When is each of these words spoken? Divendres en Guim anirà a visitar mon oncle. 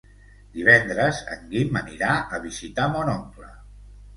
Divendres 0.53 1.19
en 1.35 1.45
Guim 1.51 1.77
anirà 1.81 2.15
a 2.39 2.41
visitar 2.49 2.89
mon 2.97 3.13
oncle. 3.17 3.53